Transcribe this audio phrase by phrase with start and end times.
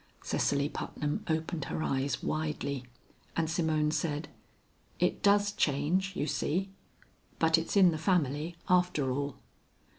[0.23, 2.85] Cecily Putnam opened her eyes widely,
[3.37, 4.29] and Simone said,
[4.97, 6.71] "It does change, you see.
[7.37, 9.35] But it's in the family, after all."